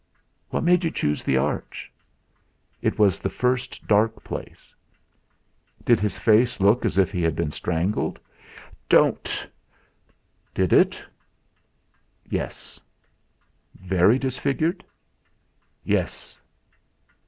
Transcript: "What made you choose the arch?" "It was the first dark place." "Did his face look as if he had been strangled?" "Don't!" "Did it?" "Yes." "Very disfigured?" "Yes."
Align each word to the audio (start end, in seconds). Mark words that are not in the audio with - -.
"What 0.49 0.63
made 0.63 0.83
you 0.83 0.89
choose 0.89 1.23
the 1.23 1.37
arch?" 1.37 1.91
"It 2.81 2.97
was 2.97 3.19
the 3.19 3.29
first 3.29 3.85
dark 3.87 4.23
place." 4.23 4.73
"Did 5.85 5.99
his 5.99 6.17
face 6.17 6.59
look 6.59 6.85
as 6.85 6.97
if 6.97 7.11
he 7.11 7.21
had 7.21 7.35
been 7.35 7.51
strangled?" 7.51 8.19
"Don't!" 8.89 9.47
"Did 10.55 10.73
it?" 10.73 11.05
"Yes." 12.27 12.79
"Very 13.79 14.17
disfigured?" 14.17 14.83
"Yes." 15.83 16.39